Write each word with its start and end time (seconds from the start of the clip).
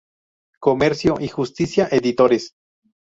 Comercio 0.59 1.13
y 1.19 1.27
Justicia 1.27 1.87
Editores. 1.91 2.55